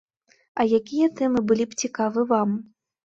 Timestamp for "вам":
2.33-2.57